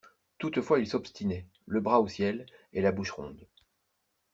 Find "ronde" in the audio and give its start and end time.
3.11-3.45